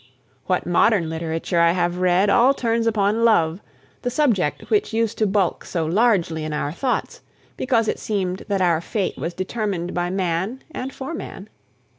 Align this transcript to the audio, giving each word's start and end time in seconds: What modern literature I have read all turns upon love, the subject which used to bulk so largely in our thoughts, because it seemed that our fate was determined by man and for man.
What 0.47 0.65
modern 0.65 1.11
literature 1.11 1.59
I 1.59 1.73
have 1.73 1.99
read 1.99 2.27
all 2.31 2.55
turns 2.55 2.87
upon 2.87 3.23
love, 3.23 3.61
the 4.01 4.09
subject 4.09 4.71
which 4.71 4.93
used 4.93 5.19
to 5.19 5.27
bulk 5.27 5.63
so 5.63 5.85
largely 5.85 6.43
in 6.43 6.53
our 6.53 6.71
thoughts, 6.71 7.21
because 7.55 7.87
it 7.87 7.99
seemed 7.99 8.41
that 8.47 8.63
our 8.63 8.81
fate 8.81 9.15
was 9.19 9.35
determined 9.35 9.93
by 9.93 10.09
man 10.09 10.63
and 10.71 10.91
for 10.91 11.13
man. 11.13 11.49